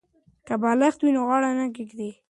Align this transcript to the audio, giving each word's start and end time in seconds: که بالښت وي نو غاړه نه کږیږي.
که 0.47 0.53
بالښت 0.61 0.99
وي 1.01 1.11
نو 1.15 1.21
غاړه 1.29 1.49
نه 1.59 1.65
کږیږي. 1.75 2.11